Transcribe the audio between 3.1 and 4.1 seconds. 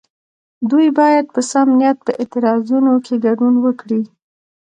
ګډون وکړي.